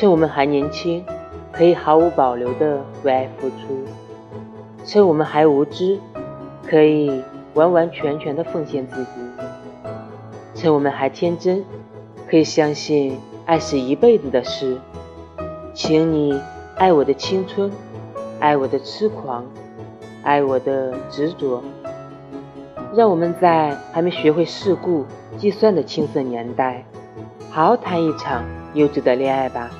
[0.00, 1.04] 趁我们还年轻
[1.52, 3.84] 可以毫无保留的为爱付出。
[4.82, 6.00] 趁我们还无知
[6.66, 9.10] 可以完完全全的奉献自己。
[10.54, 11.62] 趁我们还天真
[12.26, 14.78] 可以相信爱是一辈子的事。
[15.74, 16.40] 请你
[16.76, 17.70] 爱我的青春
[18.38, 19.44] 爱我的痴狂
[20.22, 21.62] 爱我的执着。
[22.96, 25.04] 让我们在还没学会世故
[25.36, 26.86] 计算的青涩年代
[27.50, 28.42] 好好谈一场
[28.72, 29.70] 优质的恋爱吧。